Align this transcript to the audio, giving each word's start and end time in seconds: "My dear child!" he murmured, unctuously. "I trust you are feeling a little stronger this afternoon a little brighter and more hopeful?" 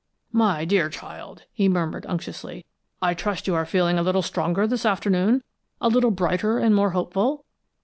"My 0.33 0.65
dear 0.65 0.89
child!" 0.89 1.43
he 1.53 1.69
murmured, 1.69 2.07
unctuously. 2.09 2.65
"I 3.03 3.13
trust 3.13 3.45
you 3.45 3.53
are 3.53 3.67
feeling 3.67 3.99
a 3.99 4.01
little 4.01 4.23
stronger 4.23 4.65
this 4.65 4.83
afternoon 4.83 5.43
a 5.79 5.89
little 5.89 6.09
brighter 6.09 6.57
and 6.57 6.73
more 6.73 6.89
hopeful?" 6.89 7.45